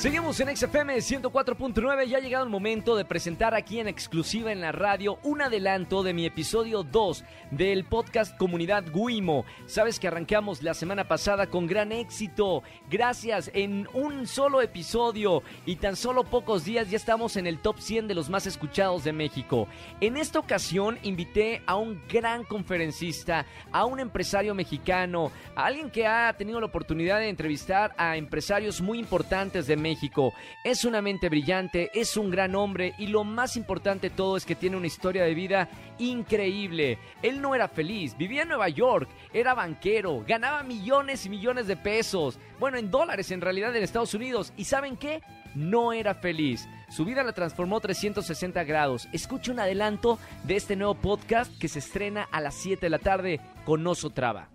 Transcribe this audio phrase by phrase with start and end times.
[0.00, 4.62] Seguimos en XFM 104.9 y ha llegado el momento de presentar aquí en exclusiva en
[4.62, 9.44] la radio un adelanto de mi episodio 2 del podcast Comunidad Guimo.
[9.66, 12.62] Sabes que arrancamos la semana pasada con gran éxito.
[12.88, 17.78] Gracias en un solo episodio y tan solo pocos días ya estamos en el top
[17.78, 19.68] 100 de los más escuchados de México.
[20.00, 26.06] En esta ocasión invité a un gran conferencista, a un empresario mexicano, a alguien que
[26.06, 29.89] ha tenido la oportunidad de entrevistar a empresarios muy importantes de México.
[30.64, 34.44] Es una mente brillante, es un gran hombre y lo más importante de todo es
[34.44, 35.68] que tiene una historia de vida
[35.98, 36.98] increíble.
[37.22, 41.76] Él no era feliz, vivía en Nueva York, era banquero, ganaba millones y millones de
[41.76, 44.52] pesos, bueno, en dólares en realidad en Estados Unidos.
[44.56, 45.22] ¿Y saben qué?
[45.54, 46.68] No era feliz.
[46.88, 49.08] Su vida la transformó 360 grados.
[49.12, 52.98] Escuche un adelanto de este nuevo podcast que se estrena a las 7 de la
[52.98, 54.48] tarde con Oso Traba.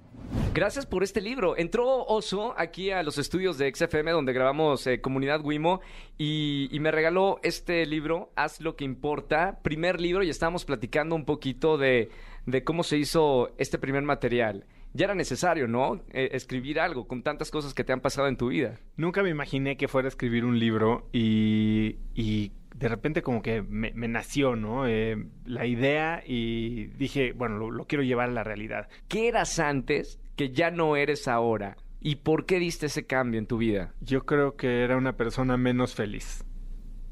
[0.55, 1.57] Gracias por este libro.
[1.57, 5.81] Entró Oso aquí a los estudios de XFM donde grabamos eh, Comunidad Wimo
[6.17, 11.25] y, me regaló este libro, Haz lo que importa, primer libro y estábamos platicando un
[11.25, 12.09] poquito de,
[12.45, 14.63] de cómo se hizo este primer material.
[14.93, 16.01] Ya era necesario, ¿no?
[16.13, 18.79] Eh, escribir algo con tantas cosas que te han pasado en tu vida.
[18.95, 23.61] Nunca me imaginé que fuera a escribir un libro y, y de repente como que
[23.61, 24.87] me, me nació, ¿no?
[24.87, 28.89] Eh, la idea y dije, bueno, lo, lo quiero llevar a la realidad.
[29.07, 31.77] ¿Qué eras antes que ya no eres ahora?
[32.01, 33.93] ¿Y por qué diste ese cambio en tu vida?
[34.01, 36.43] Yo creo que era una persona menos feliz,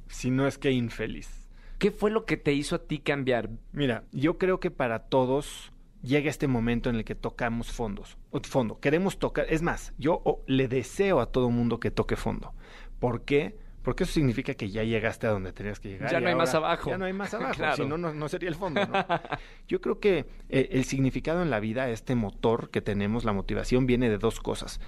[0.08, 1.48] si no es que infeliz.
[1.80, 3.50] ¿Qué fue lo que te hizo a ti cambiar?
[3.72, 8.80] Mira, yo creo que para todos llega este momento en el que tocamos fondos, fondo.
[8.80, 12.54] Queremos tocar, es más, yo le deseo a todo mundo que toque fondo.
[13.00, 13.58] ¿Por qué?
[13.84, 16.10] Porque eso significa que ya llegaste a donde tenías que llegar.
[16.10, 16.90] Ya no hay más abajo.
[16.90, 17.54] Ya no hay más abajo.
[17.54, 17.76] claro.
[17.76, 18.86] Si no, no, no, sería el fondo.
[18.86, 18.94] ¿no?
[19.68, 23.86] Yo creo que eh, el significado en la vida, este motor que tenemos, la motivación,
[23.86, 24.80] viene de dos cosas.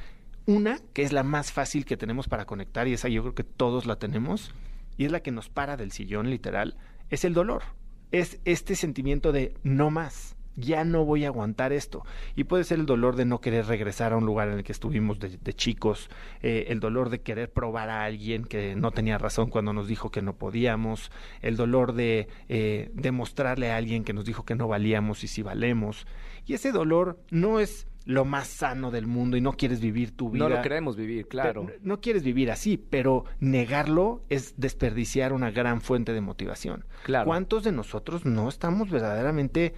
[0.45, 3.43] Una, que es la más fácil que tenemos para conectar, y esa yo creo que
[3.43, 4.53] todos la tenemos,
[4.95, 6.77] y es la que nos para del sillón, literal,
[7.09, 7.63] es el dolor.
[8.11, 12.03] Es este sentimiento de no más ya no voy a aguantar esto.
[12.35, 14.71] Y puede ser el dolor de no querer regresar a un lugar en el que
[14.71, 16.09] estuvimos de, de chicos,
[16.41, 20.11] eh, el dolor de querer probar a alguien que no tenía razón cuando nos dijo
[20.11, 21.11] que no podíamos,
[21.41, 25.41] el dolor de eh, demostrarle a alguien que nos dijo que no valíamos y si
[25.41, 26.07] valemos.
[26.45, 30.29] Y ese dolor no es lo más sano del mundo y no quieres vivir tu
[30.29, 30.47] vida.
[30.47, 31.63] No lo queremos vivir, claro.
[31.63, 36.85] No, no, quieres vivir así, pero negarlo es desperdiciar una gran fuente de motivación.
[37.03, 37.25] Claro.
[37.25, 39.73] ¿Cuántos de nosotros no estamos verdaderamente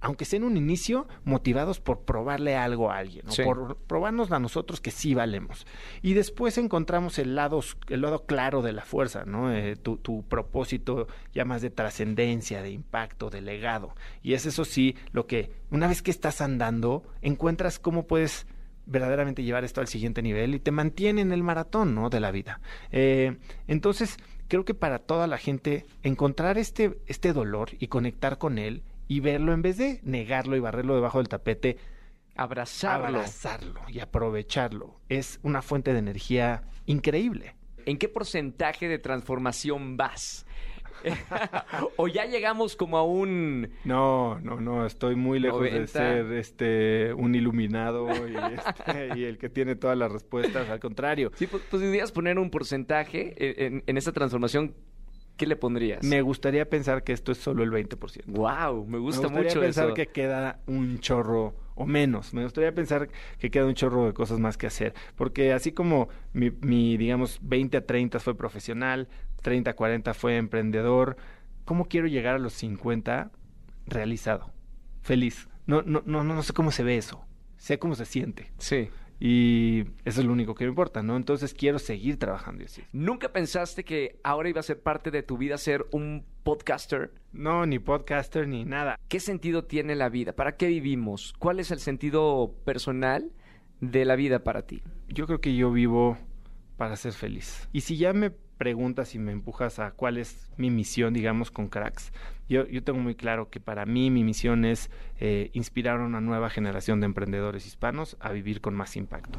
[0.00, 3.32] aunque sea en un inicio, motivados por probarle algo a alguien, ¿no?
[3.32, 3.42] sí.
[3.42, 5.66] por probarnos a nosotros que sí valemos.
[6.02, 9.52] Y después encontramos el lado, el lado claro de la fuerza, ¿no?
[9.52, 13.94] Eh, tu, tu, propósito ya más de trascendencia, de impacto, de legado.
[14.22, 18.46] Y es eso sí, lo que una vez que estás andando, encuentras cómo puedes
[18.86, 22.08] verdaderamente llevar esto al siguiente nivel y te mantiene en el maratón, ¿no?
[22.08, 22.60] De la vida.
[22.90, 23.36] Eh,
[23.66, 24.16] entonces,
[24.48, 29.20] creo que para toda la gente, encontrar este, este dolor y conectar con él y
[29.20, 31.78] verlo en vez de negarlo y barrerlo debajo del tapete,
[32.36, 33.06] abrazarlo.
[33.06, 35.00] abrazarlo y aprovecharlo.
[35.08, 37.56] Es una fuente de energía increíble.
[37.86, 40.46] ¿En qué porcentaje de transformación vas?
[41.96, 45.78] o ya llegamos como a un no no no estoy muy lejos 90.
[45.78, 50.80] de ser este un iluminado y, este, y, el que tiene todas las respuestas al
[50.80, 53.32] contrario sí pues podrías poner un porcentaje
[53.64, 54.74] en, en esa transformación
[55.38, 56.02] ¿Qué le pondrías?
[56.02, 58.24] Me gustaría pensar que esto es solo el 20%.
[58.26, 59.94] Wow, me gusta me mucho pensar eso.
[59.94, 62.34] que queda un chorro o menos.
[62.34, 64.94] Me gustaría pensar que queda un chorro de cosas más que hacer.
[65.14, 69.06] Porque así como mi, mi digamos, 20 a 30 fue profesional,
[69.42, 71.16] 30 a 40 fue emprendedor,
[71.64, 73.30] ¿cómo quiero llegar a los 50
[73.86, 74.50] realizado?
[75.02, 75.48] Feliz.
[75.66, 77.24] No, no, no, no sé cómo se ve eso.
[77.58, 78.50] Sé cómo se siente.
[78.58, 78.88] Sí.
[79.20, 81.16] Y eso es lo único que me importa, ¿no?
[81.16, 82.82] Entonces quiero seguir trabajando y así.
[82.92, 87.12] ¿Nunca pensaste que ahora iba a ser parte de tu vida ser un podcaster?
[87.32, 88.98] No, ni podcaster ni nada.
[89.08, 90.32] ¿Qué sentido tiene la vida?
[90.34, 91.34] ¿Para qué vivimos?
[91.38, 93.32] ¿Cuál es el sentido personal
[93.80, 94.82] de la vida para ti?
[95.08, 96.16] Yo creo que yo vivo
[96.76, 97.68] para ser feliz.
[97.72, 101.68] Y si ya me preguntas y me empujas a cuál es mi misión, digamos, con
[101.68, 102.12] Cracks,
[102.48, 104.90] yo, yo tengo muy claro que para mí mi misión es
[105.20, 109.38] eh, inspirar a una nueva generación de emprendedores hispanos a vivir con más impacto.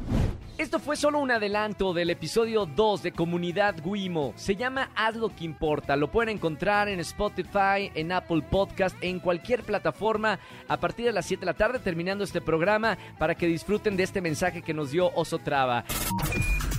[0.58, 4.32] Esto fue solo un adelanto del episodio 2 de Comunidad Guimo.
[4.36, 5.96] Se llama Haz lo que importa.
[5.96, 10.38] Lo pueden encontrar en Spotify, en Apple Podcast, en cualquier plataforma
[10.68, 14.04] a partir de las 7 de la tarde terminando este programa para que disfruten de
[14.04, 15.84] este mensaje que nos dio Oso Traba.